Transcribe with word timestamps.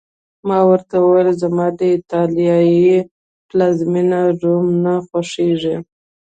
ما 0.47 0.59
ورته 0.69 0.95
وویل: 0.99 1.29
زما 1.43 1.65
د 1.79 1.81
ایټالیا 1.93 2.57
پلازمېنه، 3.47 4.19
روم 4.41 4.65
نه 4.83 4.93
خوښېږي. 5.07 5.75